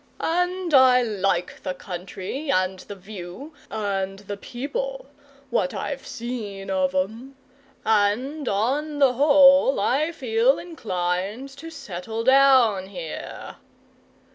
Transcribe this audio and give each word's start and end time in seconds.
And 0.23 0.73
I 0.73 1.03
like 1.03 1.61
the 1.61 1.75
country, 1.75 2.49
and 2.49 2.79
the 2.79 2.95
view, 2.95 3.53
and 3.69 4.17
the 4.17 4.35
people 4.35 5.05
what 5.51 5.75
I've 5.75 6.07
seen 6.07 6.71
of 6.71 6.95
'em 6.95 7.35
and 7.85 8.49
on 8.49 8.97
the 8.97 9.13
whole 9.13 9.79
I 9.79 10.11
feel 10.11 10.57
inclined 10.57 11.49
to 11.49 11.69
settle 11.69 12.23
down 12.23 12.87
here." 12.87 13.57